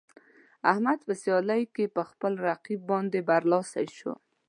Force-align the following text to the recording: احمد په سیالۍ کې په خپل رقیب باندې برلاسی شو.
احمد 0.71 0.99
په 1.07 1.13
سیالۍ 1.21 1.63
کې 1.75 1.85
په 1.95 2.01
خپل 2.09 2.33
رقیب 2.47 2.81
باندې 2.91 3.19
برلاسی 3.29 3.87
شو. 3.97 4.13